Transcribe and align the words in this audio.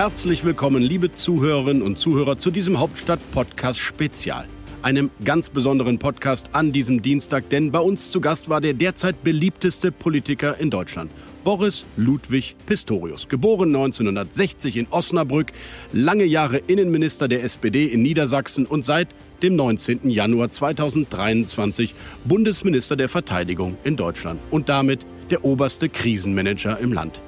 Herzlich 0.00 0.46
willkommen, 0.46 0.82
liebe 0.82 1.12
Zuhörerinnen 1.12 1.82
und 1.82 1.98
Zuhörer, 1.98 2.38
zu 2.38 2.50
diesem 2.50 2.80
Hauptstadt-Podcast 2.80 3.78
Spezial. 3.78 4.48
Einem 4.80 5.10
ganz 5.22 5.50
besonderen 5.50 5.98
Podcast 5.98 6.54
an 6.54 6.72
diesem 6.72 7.02
Dienstag, 7.02 7.50
denn 7.50 7.70
bei 7.70 7.80
uns 7.80 8.10
zu 8.10 8.22
Gast 8.22 8.48
war 8.48 8.62
der 8.62 8.72
derzeit 8.72 9.22
beliebteste 9.22 9.92
Politiker 9.92 10.56
in 10.56 10.70
Deutschland. 10.70 11.10
Boris 11.44 11.84
Ludwig 11.98 12.56
Pistorius, 12.64 13.28
geboren 13.28 13.76
1960 13.76 14.78
in 14.78 14.86
Osnabrück, 14.88 15.52
lange 15.92 16.24
Jahre 16.24 16.56
Innenminister 16.56 17.28
der 17.28 17.44
SPD 17.44 17.84
in 17.84 18.00
Niedersachsen 18.00 18.64
und 18.64 18.86
seit 18.86 19.08
dem 19.42 19.54
19. 19.54 20.08
Januar 20.08 20.48
2023 20.48 21.94
Bundesminister 22.24 22.96
der 22.96 23.10
Verteidigung 23.10 23.76
in 23.84 23.96
Deutschland 23.96 24.40
und 24.50 24.70
damit 24.70 25.04
der 25.30 25.44
oberste 25.44 25.90
Krisenmanager 25.90 26.78
im 26.78 26.94
Land. 26.94 27.20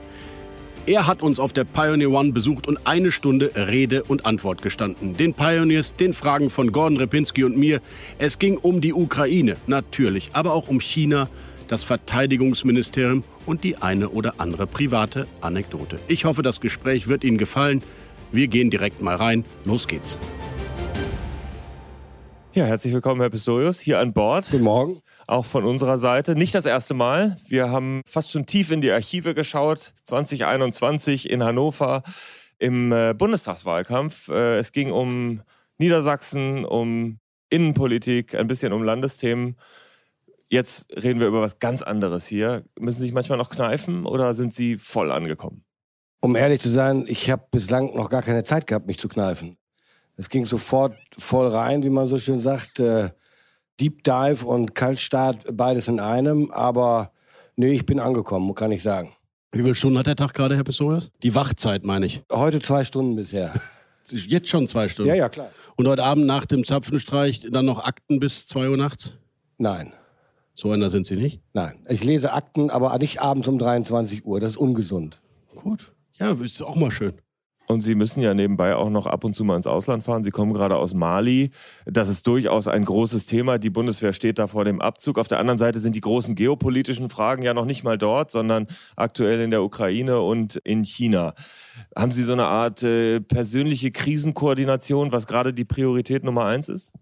Er 0.85 1.07
hat 1.07 1.23
uns 1.23 1.39
auf 1.39 1.53
der 1.53 1.63
Pioneer 1.63 2.11
One 2.11 2.33
besucht 2.33 2.67
und 2.67 2.89
eine 2.89 3.13
Stunde 3.13 3.53
Rede 3.55 4.03
und 4.03 4.27
Antwort 4.27 4.63
gestanden. 4.63 5.17
Den 5.17 5.33
Pioneers, 5.33 5.95
den 5.95 6.13
Fragen 6.13 6.51
von 6.51 6.73
Gordon 6.73 6.99
Repinski 6.99 7.45
und 7.45 7.57
mir. 7.57 7.81
Es 8.19 8.41
ging 8.41 8.57
um 8.57 8.81
die 8.81 8.93
Ukraine, 8.93 9.57
natürlich, 9.69 10.31
aber 10.33 10.53
auch 10.53 10.67
um 10.67 10.81
China, 10.81 11.29
das 11.69 11.85
Verteidigungsministerium 11.85 13.23
und 13.47 13.63
die 13.63 13.77
eine 13.77 14.09
oder 14.09 14.35
andere 14.39 14.67
private 14.67 15.29
Anekdote. 15.41 16.01
Ich 16.09 16.25
hoffe, 16.25 16.43
das 16.43 16.61
Gespräch 16.61 17.07
wird 17.07 17.23
Ihnen 17.23 17.39
gefallen. 17.39 17.85
Wir 18.33 18.49
gehen 18.49 18.69
direkt 18.69 19.03
mal 19.03 19.15
rein. 19.15 19.45
Los 19.65 19.87
geht's. 19.87 20.19
Ja, 22.55 22.67
herzlich 22.67 22.93
willkommen, 22.93 23.23
Herr 23.23 23.31
Pistorius, 23.31 23.81
hier 23.81 23.99
an 23.99 24.13
Bord. 24.13 24.51
Guten 24.51 24.65
Morgen. 24.65 25.01
Auch 25.27 25.47
von 25.47 25.65
unserer 25.65 25.97
Seite. 25.97 26.37
Nicht 26.37 26.55
das 26.55 26.67
erste 26.67 26.93
Mal. 26.93 27.37
Wir 27.49 27.71
haben 27.71 28.03
fast 28.05 28.31
schon 28.31 28.45
tief 28.45 28.71
in 28.71 28.83
die 28.83 28.91
Archive 28.91 29.35
geschaut. 29.35 29.95
2021 30.03 31.31
in 31.31 31.43
Hannover 31.43 32.03
im 32.59 32.93
äh, 32.93 33.15
Bundestagswahlkampf. 33.17 34.29
Äh, 34.29 34.59
es 34.59 34.73
ging 34.73 34.93
um 34.93 35.41
Niedersachsen, 35.79 36.67
um 36.67 37.21
Innenpolitik, 37.49 38.35
ein 38.35 38.49
bisschen 38.49 38.75
um 38.75 38.83
Landesthemen. 38.83 39.57
Jetzt 40.51 40.95
reden 40.95 41.21
wir 41.21 41.29
über 41.29 41.41
was 41.41 41.59
ganz 41.59 41.81
anderes 41.81 42.27
hier. 42.27 42.65
Müssen 42.79 42.99
Sie 42.99 43.07
sich 43.07 43.15
manchmal 43.15 43.39
noch 43.39 43.49
kneifen 43.49 44.05
oder 44.05 44.35
sind 44.35 44.53
Sie 44.53 44.77
voll 44.77 45.11
angekommen? 45.11 45.65
Um 46.21 46.37
ehrlich 46.37 46.61
zu 46.61 46.69
sein, 46.69 47.07
ich 47.09 47.31
habe 47.31 47.47
bislang 47.51 47.97
noch 47.97 48.11
gar 48.11 48.21
keine 48.21 48.43
Zeit 48.43 48.67
gehabt, 48.67 48.87
mich 48.87 48.99
zu 48.99 49.09
kneifen. 49.09 49.57
Es 50.23 50.29
ging 50.29 50.45
sofort 50.45 50.95
voll 51.19 51.49
rein, 51.49 51.83
wie 51.83 51.91
man 51.91 52.07
so 52.07 52.17
schön 52.17 52.39
sagt. 52.39 52.79
Äh, 52.79 53.11
Deep 53.81 54.05
Dive 54.05 54.47
und 54.47 54.73
Kaltstart, 54.73 55.57
beides 55.57 55.89
in 55.89 55.99
einem. 55.99 56.53
Aber 56.53 57.11
nee, 57.57 57.73
ich 57.73 57.85
bin 57.87 57.99
angekommen, 57.99 58.55
kann 58.55 58.71
ich 58.71 58.85
sagen. 58.85 59.13
Wie 59.51 59.63
viele 59.63 59.75
Stunden 59.75 59.99
hat 59.99 60.07
der 60.07 60.15
Tag 60.15 60.33
gerade, 60.33 60.55
Herr 60.55 60.63
Pistorius? 60.63 61.11
Die 61.25 61.35
Wachzeit, 61.35 61.83
meine 61.83 62.07
ich. 62.07 62.23
Heute 62.31 62.61
zwei 62.61 62.85
Stunden 62.85 63.17
bisher. 63.17 63.53
Jetzt 64.07 64.49
schon 64.49 64.69
zwei 64.69 64.87
Stunden? 64.87 65.09
Ja, 65.09 65.17
ja, 65.17 65.29
klar. 65.29 65.51
Und 65.75 65.89
heute 65.89 66.05
Abend 66.05 66.27
nach 66.27 66.47
dem 66.47 66.63
Zapfenstreich 66.63 67.49
dann 67.51 67.65
noch 67.65 67.85
Akten 67.85 68.21
bis 68.21 68.47
2 68.47 68.69
Uhr 68.71 68.77
nachts? 68.77 69.15
Nein. 69.59 69.93
So 70.55 70.71
einer 70.71 70.89
sind 70.89 71.05
Sie 71.05 71.17
nicht? 71.17 71.41
Nein. 71.53 71.85
Ich 71.89 72.05
lese 72.05 72.33
Akten, 72.33 72.71
aber 72.71 72.97
nicht 72.99 73.21
abends 73.21 73.49
um 73.49 73.59
23 73.59 74.25
Uhr. 74.25 74.39
Das 74.39 74.53
ist 74.53 74.57
ungesund. 74.57 75.21
Gut. 75.57 75.93
Ja, 76.15 76.31
ist 76.31 76.63
auch 76.63 76.77
mal 76.77 76.93
schön. 76.93 77.15
Und 77.67 77.81
Sie 77.81 77.95
müssen 77.95 78.23
ja 78.23 78.35
nebenbei 78.35 78.77
auch 78.77 78.91
noch 78.91 79.07
ab 79.07 79.25
und 79.25 79.33
zu 79.33 79.45
mal 79.45 79.57
ins 79.57 79.67
Ausland 79.67 80.05
fahren. 80.05 80.23
Sie 80.23 80.31
kommen 80.31 80.53
gerade 80.53 80.77
aus 80.77 80.95
Mali. 80.95 81.51
Das 81.87 82.09
ist 82.09 82.27
durchaus 82.27 82.69
ein 82.69 82.85
großes 82.85 83.25
Thema. 83.27 83.59
Die 83.59 83.71
Bundeswehr 83.71 84.13
steht 84.13 84.39
da 84.39 84.47
vor 84.47 84.65
dem 84.65 84.81
Abzug. 84.81 85.19
Auf 85.19 85.29
der 85.29 85.39
anderen 85.39 85.59
Seite 85.59 85.79
sind 85.79 85.97
die 85.97 86.01
großen 86.01 86.35
geopolitischen 86.35 87.09
Fragen 87.09 87.43
ja 87.43 87.55
noch 87.55 87.65
nicht 87.65 87.85
mal 87.85 87.97
dort, 87.97 88.31
sondern 88.31 88.67
aktuell 88.97 89.41
in 89.41 89.51
der 89.51 89.63
Ukraine 89.63 90.21
und 90.21 90.57
in 90.57 90.85
China. 90.85 91.35
Haben 91.97 92.13
Sie 92.13 92.25
so 92.25 92.33
eine 92.33 92.47
Art 92.47 92.83
äh, 92.83 93.21
persönliche 93.21 93.91
Krisenkoordination, 93.91 95.13
was 95.13 95.27
gerade 95.27 95.55
die 95.55 95.65
Priorität 95.65 96.25
Nummer 96.25 96.45
eins 96.45 96.69
ist? 96.69 96.93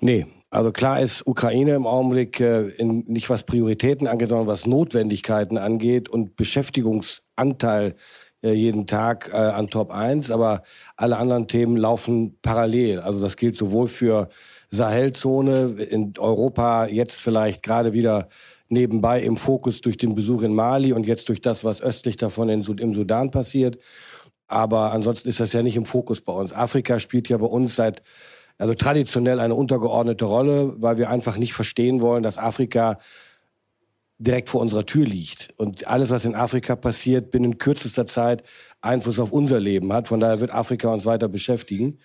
Nee, 0.00 0.26
also 0.50 0.72
klar 0.72 1.00
ist 1.00 1.26
Ukraine 1.26 1.74
im 1.74 1.86
Augenblick 1.86 2.40
äh, 2.40 2.68
in, 2.68 3.04
nicht 3.06 3.28
was 3.28 3.44
Prioritäten 3.44 4.06
angeht, 4.06 4.30
sondern 4.30 4.46
was 4.46 4.66
Notwendigkeiten 4.66 5.58
angeht 5.58 6.08
und 6.08 6.36
Beschäftigungsanteil 6.36 7.94
jeden 8.42 8.86
Tag 8.86 9.30
äh, 9.32 9.36
an 9.36 9.68
Top 9.68 9.90
1, 9.90 10.30
aber 10.30 10.62
alle 10.96 11.16
anderen 11.16 11.48
Themen 11.48 11.76
laufen 11.76 12.38
parallel. 12.42 13.00
Also 13.00 13.20
das 13.20 13.36
gilt 13.36 13.56
sowohl 13.56 13.88
für 13.88 14.28
Sahelzone 14.68 15.82
in 15.82 16.12
Europa 16.18 16.86
jetzt 16.86 17.20
vielleicht 17.20 17.62
gerade 17.62 17.92
wieder 17.92 18.28
nebenbei 18.68 19.20
im 19.22 19.36
Fokus 19.36 19.80
durch 19.80 19.96
den 19.96 20.14
Besuch 20.14 20.42
in 20.42 20.54
Mali 20.54 20.92
und 20.92 21.06
jetzt 21.06 21.28
durch 21.28 21.40
das, 21.40 21.64
was 21.64 21.80
östlich 21.82 22.16
davon 22.16 22.48
in, 22.48 22.62
im 22.62 22.94
Sudan 22.94 23.30
passiert. 23.30 23.78
Aber 24.46 24.92
ansonsten 24.92 25.28
ist 25.28 25.40
das 25.40 25.52
ja 25.52 25.62
nicht 25.62 25.76
im 25.76 25.84
Fokus 25.84 26.20
bei 26.20 26.32
uns. 26.32 26.52
Afrika 26.52 27.00
spielt 27.00 27.28
ja 27.28 27.38
bei 27.38 27.46
uns 27.46 27.76
seit 27.76 28.02
also 28.58 28.74
traditionell 28.74 29.40
eine 29.40 29.54
untergeordnete 29.54 30.24
Rolle, 30.24 30.74
weil 30.78 30.98
wir 30.98 31.10
einfach 31.10 31.36
nicht 31.36 31.54
verstehen 31.54 32.00
wollen, 32.00 32.22
dass 32.22 32.38
Afrika 32.38 32.98
direkt 34.18 34.48
vor 34.48 34.60
unserer 34.60 34.84
Tür 34.84 35.04
liegt. 35.04 35.54
Und 35.56 35.86
alles, 35.86 36.10
was 36.10 36.24
in 36.24 36.34
Afrika 36.34 36.76
passiert, 36.76 37.30
binnen 37.30 37.58
kürzester 37.58 38.06
Zeit 38.06 38.42
Einfluss 38.80 39.18
auf 39.18 39.32
unser 39.32 39.60
Leben 39.60 39.92
hat. 39.92 40.08
Von 40.08 40.20
daher 40.20 40.40
wird 40.40 40.52
Afrika 40.52 40.92
uns 40.92 41.06
weiter 41.06 41.28
beschäftigen. 41.28 41.98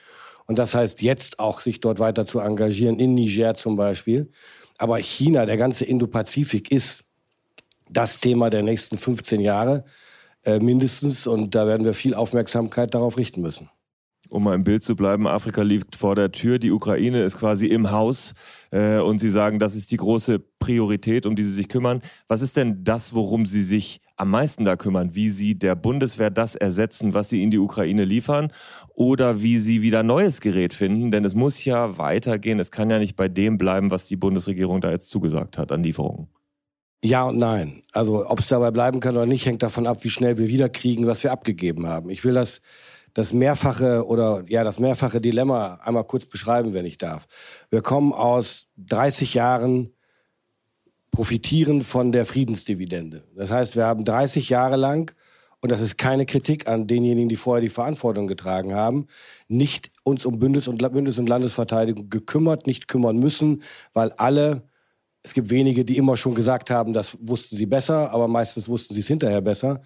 Und 0.45 0.59
das 0.59 0.75
heißt 0.75 1.01
jetzt 1.01 1.39
auch, 1.39 1.59
sich 1.59 1.79
dort 1.79 1.99
weiter 1.99 2.25
zu 2.25 2.39
engagieren, 2.39 2.99
in 2.99 3.15
Niger 3.15 3.55
zum 3.55 3.75
Beispiel. 3.75 4.29
Aber 4.77 4.97
China, 4.97 5.45
der 5.45 5.57
ganze 5.57 5.85
Indo-Pazifik 5.85 6.71
ist 6.71 7.03
das 7.89 8.19
Thema 8.19 8.49
der 8.49 8.63
nächsten 8.63 8.97
15 8.97 9.39
Jahre 9.39 9.85
äh, 10.45 10.59
mindestens. 10.59 11.25
Und 11.25 11.55
da 11.55 11.65
werden 11.65 11.85
wir 11.85 11.93
viel 11.93 12.13
Aufmerksamkeit 12.13 12.93
darauf 12.93 13.17
richten 13.17 13.41
müssen 13.41 13.69
um 14.33 14.43
mal 14.43 14.55
im 14.55 14.63
Bild 14.63 14.83
zu 14.83 14.95
bleiben, 14.95 15.27
Afrika 15.27 15.61
liegt 15.61 15.95
vor 15.95 16.15
der 16.15 16.31
Tür, 16.31 16.57
die 16.57 16.71
Ukraine 16.71 17.21
ist 17.21 17.37
quasi 17.37 17.67
im 17.67 17.91
Haus 17.91 18.33
äh, 18.71 18.97
und 18.97 19.19
Sie 19.19 19.29
sagen, 19.29 19.59
das 19.59 19.75
ist 19.75 19.91
die 19.91 19.97
große 19.97 20.39
Priorität, 20.59 21.25
um 21.25 21.35
die 21.35 21.43
Sie 21.43 21.51
sich 21.51 21.69
kümmern. 21.69 22.01
Was 22.27 22.41
ist 22.41 22.57
denn 22.57 22.83
das, 22.83 23.13
worum 23.13 23.45
Sie 23.45 23.61
sich 23.61 24.01
am 24.15 24.31
meisten 24.31 24.63
da 24.63 24.75
kümmern? 24.75 25.13
Wie 25.13 25.29
Sie 25.29 25.57
der 25.57 25.75
Bundeswehr 25.75 26.31
das 26.31 26.55
ersetzen, 26.55 27.13
was 27.13 27.29
Sie 27.29 27.43
in 27.43 27.51
die 27.51 27.59
Ukraine 27.59 28.05
liefern 28.05 28.51
oder 28.95 29.43
wie 29.43 29.59
Sie 29.59 29.83
wieder 29.83 30.01
neues 30.01 30.41
Gerät 30.41 30.73
finden? 30.73 31.11
Denn 31.11 31.23
es 31.25 31.35
muss 31.35 31.63
ja 31.63 31.99
weitergehen. 31.99 32.59
Es 32.59 32.71
kann 32.71 32.89
ja 32.89 32.97
nicht 32.97 33.15
bei 33.15 33.27
dem 33.27 33.59
bleiben, 33.59 33.91
was 33.91 34.07
die 34.07 34.15
Bundesregierung 34.15 34.81
da 34.81 34.89
jetzt 34.89 35.09
zugesagt 35.09 35.59
hat 35.59 35.71
an 35.71 35.83
Lieferungen. 35.83 36.27
Ja 37.03 37.25
und 37.25 37.37
nein. 37.37 37.83
Also 37.91 38.27
ob 38.27 38.39
es 38.39 38.47
dabei 38.47 38.71
bleiben 38.71 38.99
kann 38.99 39.15
oder 39.15 39.25
nicht, 39.27 39.45
hängt 39.45 39.61
davon 39.61 39.85
ab, 39.85 40.03
wie 40.03 40.09
schnell 40.09 40.37
wir 40.37 40.47
wiederkriegen, 40.47 41.05
was 41.05 41.23
wir 41.23 41.33
abgegeben 41.33 41.85
haben. 41.85 42.09
Ich 42.09 42.23
will 42.23 42.33
das 42.33 42.61
das 43.13 43.33
mehrfache 43.33 44.05
oder 44.07 44.43
ja 44.47 44.63
das 44.63 44.79
mehrfache 44.79 45.21
Dilemma 45.21 45.75
einmal 45.83 46.03
kurz 46.03 46.25
beschreiben, 46.25 46.73
wenn 46.73 46.85
ich 46.85 46.97
darf. 46.97 47.27
Wir 47.69 47.81
kommen 47.81 48.13
aus 48.13 48.67
30 48.77 49.33
Jahren 49.33 49.93
profitieren 51.11 51.83
von 51.83 52.11
der 52.11 52.25
Friedensdividende. 52.25 53.23
Das 53.35 53.51
heißt, 53.51 53.75
wir 53.75 53.85
haben 53.85 54.03
30 54.03 54.49
Jahre 54.49 54.77
lang 54.77 55.13
und 55.61 55.71
das 55.71 55.79
ist 55.79 55.97
keine 55.97 56.25
Kritik 56.25 56.67
an 56.67 56.87
denjenigen, 56.87 57.29
die 57.29 57.37
vorher 57.37 57.61
die 57.61 57.69
Verantwortung 57.69 58.27
getragen 58.27 58.73
haben, 58.73 59.07
nicht 59.47 59.91
uns 60.03 60.25
um 60.25 60.39
Bündnis- 60.39 60.67
und, 60.67 60.79
Bündnis 60.79 61.19
und 61.19 61.29
Landesverteidigung 61.29 62.09
gekümmert, 62.09 62.67
nicht 62.67 62.87
kümmern 62.87 63.17
müssen, 63.17 63.63
weil 63.93 64.11
alle, 64.13 64.63
es 65.25 65.33
gibt 65.33 65.49
wenige, 65.49 65.85
die 65.85 65.97
immer 65.97 66.17
schon 66.17 66.35
gesagt 66.35 66.69
haben, 66.69 66.91
das 66.91 67.17
wussten 67.21 67.55
sie 67.55 67.65
besser, 67.65 68.11
aber 68.11 68.27
meistens 68.27 68.67
wussten 68.67 68.93
sie 68.93 68.99
es 68.99 69.07
hinterher 69.07 69.41
besser. 69.41 69.81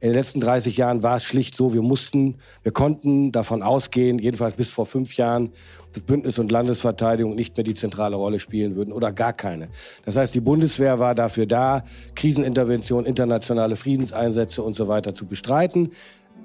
In 0.00 0.08
den 0.08 0.16
letzten 0.16 0.40
30 0.40 0.76
Jahren 0.76 1.02
war 1.02 1.16
es 1.16 1.24
schlicht 1.24 1.56
so, 1.56 1.72
wir 1.72 1.80
mussten, 1.80 2.36
wir 2.62 2.72
konnten 2.72 3.32
davon 3.32 3.62
ausgehen, 3.62 4.18
jedenfalls 4.18 4.54
bis 4.54 4.68
vor 4.68 4.84
fünf 4.84 5.16
Jahren, 5.16 5.52
dass 5.94 6.02
Bündnis 6.02 6.38
und 6.38 6.52
Landesverteidigung 6.52 7.34
nicht 7.34 7.56
mehr 7.56 7.64
die 7.64 7.72
zentrale 7.72 8.16
Rolle 8.16 8.38
spielen 8.38 8.76
würden 8.76 8.92
oder 8.92 9.12
gar 9.12 9.32
keine. 9.32 9.68
Das 10.04 10.16
heißt, 10.16 10.34
die 10.34 10.40
Bundeswehr 10.40 10.98
war 10.98 11.14
dafür 11.14 11.46
da, 11.46 11.84
Krisenintervention, 12.14 13.06
internationale 13.06 13.76
Friedenseinsätze 13.76 14.62
und 14.62 14.76
so 14.76 14.88
weiter 14.88 15.14
zu 15.14 15.24
bestreiten. 15.24 15.92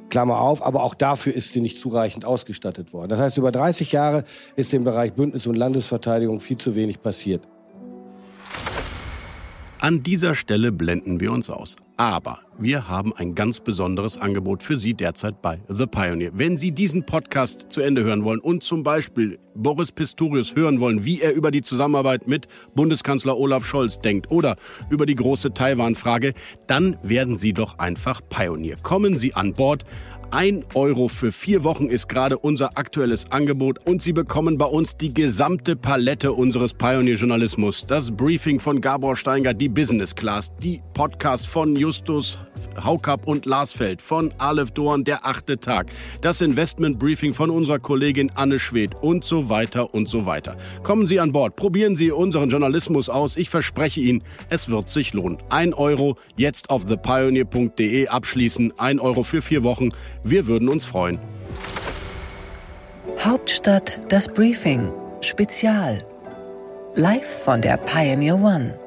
Klammer 0.09 0.39
auf, 0.39 0.65
aber 0.65 0.83
auch 0.83 0.93
dafür 0.93 1.33
ist 1.33 1.51
sie 1.51 1.59
nicht 1.59 1.79
zureichend 1.79 2.23
ausgestattet 2.23 2.93
worden. 2.93 3.09
Das 3.09 3.19
heißt, 3.19 3.37
über 3.37 3.51
30 3.51 3.91
Jahre 3.91 4.23
ist 4.55 4.73
im 4.73 4.85
Bereich 4.85 5.13
Bündnis 5.13 5.47
und 5.47 5.55
Landesverteidigung 5.55 6.39
viel 6.39 6.57
zu 6.57 6.75
wenig 6.75 7.01
passiert. 7.01 7.41
An 9.87 10.03
dieser 10.03 10.35
Stelle 10.35 10.73
blenden 10.73 11.21
wir 11.21 11.31
uns 11.31 11.49
aus. 11.49 11.77
Aber 11.97 12.39
wir 12.59 12.87
haben 12.87 13.11
ein 13.13 13.33
ganz 13.33 13.59
besonderes 13.59 14.19
Angebot 14.19 14.61
für 14.61 14.77
Sie 14.77 14.93
derzeit 14.93 15.41
bei 15.41 15.59
The 15.67 15.87
Pioneer. 15.87 16.31
Wenn 16.33 16.55
Sie 16.55 16.71
diesen 16.71 17.05
Podcast 17.05 17.67
zu 17.69 17.81
Ende 17.81 18.03
hören 18.03 18.23
wollen 18.23 18.39
und 18.39 18.63
zum 18.63 18.83
Beispiel 18.83 19.39
Boris 19.55 19.91
Pistorius 19.91 20.55
hören 20.55 20.79
wollen, 20.79 21.03
wie 21.05 21.21
er 21.21 21.33
über 21.33 21.49
die 21.49 21.61
Zusammenarbeit 21.61 22.27
mit 22.27 22.47
Bundeskanzler 22.75 23.37
Olaf 23.37 23.65
Scholz 23.65 23.99
denkt 23.99 24.29
oder 24.31 24.55
über 24.89 25.05
die 25.05 25.15
große 25.15 25.53
Taiwan-Frage, 25.53 26.33
dann 26.67 26.97
werden 27.01 27.35
Sie 27.35 27.53
doch 27.53 27.79
einfach 27.79 28.21
Pioneer. 28.29 28.77
Kommen 28.83 29.17
Sie 29.17 29.33
an 29.33 29.53
Bord. 29.53 29.83
Ein 30.29 30.65
Euro 30.73 31.07
für 31.07 31.31
vier 31.31 31.63
Wochen 31.63 31.87
ist 31.87 32.09
gerade 32.09 32.37
unser 32.37 32.77
aktuelles 32.77 33.31
Angebot 33.31 33.87
und 33.87 34.01
Sie 34.01 34.13
bekommen 34.13 34.57
bei 34.57 34.65
uns 34.65 34.97
die 34.97 35.13
gesamte 35.13 35.75
Palette 35.75 36.33
unseres 36.33 36.73
Pioneer-Journalismus. 36.73 37.85
Das 37.87 38.11
Briefing 38.11 38.59
von 38.59 38.81
Gabor 38.81 39.15
Steinger, 39.15 39.53
die 39.53 39.69
Business 39.69 40.13
Class, 40.13 40.51
die 40.61 40.81
Podcasts 40.93 41.47
von 41.47 41.75
Justus 41.87 42.41
Haukapp 42.83 43.25
und 43.25 43.45
Lars 43.45 43.71
Feld, 43.71 44.01
von 44.01 44.33
Aleph 44.39 44.71
Dorn, 44.71 45.05
der 45.05 45.25
achte 45.25 45.57
Tag, 45.57 45.87
das 46.19 46.41
Investment 46.41 46.99
Briefing 46.99 47.33
von 47.33 47.49
unserer 47.49 47.79
Kollegin 47.79 48.29
Anne 48.35 48.59
Schwedt 48.59 48.93
und 48.99 49.23
so 49.23 49.47
weiter 49.47 49.93
und 49.93 50.09
so 50.09 50.25
weiter. 50.25 50.57
Kommen 50.83 51.05
Sie 51.05 51.17
an 51.21 51.31
Bord, 51.31 51.55
probieren 51.55 51.95
Sie 51.95 52.11
unseren 52.11 52.49
Journalismus 52.49 53.07
aus. 53.07 53.37
Ich 53.37 53.49
verspreche 53.49 54.01
Ihnen, 54.01 54.21
es 54.49 54.67
wird 54.67 54.89
sich 54.89 55.13
lohnen. 55.13 55.37
Ein 55.49 55.73
Euro 55.73 56.17
jetzt 56.35 56.69
auf 56.69 56.85
thepioneer.de 56.85 58.09
abschließen. 58.09 58.73
Ein 58.77 58.99
Euro 58.99 59.23
für 59.23 59.41
vier 59.41 59.63
Wochen. 59.63 59.87
Wir 60.25 60.45
würden 60.45 60.67
uns 60.67 60.85
freuen. 60.85 61.19
Hauptstadt 63.17 64.01
das 64.09 64.27
Briefing 64.27 64.91
Spezial. 65.21 66.05
Live 66.95 67.43
von 67.45 67.61
der 67.61 67.77
Pioneer 67.77 68.35
One. 68.35 68.77